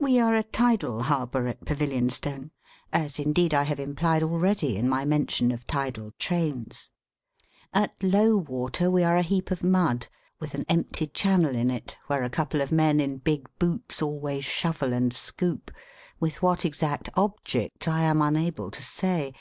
We 0.00 0.18
are 0.18 0.34
a 0.34 0.42
tidal 0.42 1.04
harbour 1.04 1.46
at 1.46 1.64
Pavilionstone, 1.64 2.50
as 2.92 3.20
indeed 3.20 3.54
I 3.54 3.62
have 3.62 3.78
implied 3.78 4.24
already 4.24 4.76
in 4.76 4.88
my 4.88 5.04
mention 5.04 5.52
of 5.52 5.64
tidal 5.64 6.10
trains. 6.18 6.90
At 7.72 7.94
low 8.02 8.36
water, 8.36 8.90
we 8.90 9.04
are 9.04 9.16
a 9.16 9.22
heap 9.22 9.52
of 9.52 9.62
mud, 9.62 10.08
with 10.40 10.54
an 10.54 10.64
empty 10.68 11.06
channel 11.06 11.54
in 11.54 11.70
it 11.70 11.96
where 12.08 12.24
a 12.24 12.30
couple 12.30 12.60
of 12.60 12.72
men 12.72 12.98
in 12.98 13.18
big 13.18 13.48
boots 13.60 14.02
always 14.02 14.44
shovel 14.44 14.92
and 14.92 15.12
scoop: 15.12 15.70
with 16.18 16.42
what 16.42 16.64
exact 16.64 17.08
object, 17.14 17.86
I 17.86 18.00
am 18.02 18.20
unable 18.20 18.72
to 18.72 18.82
say. 18.82 19.34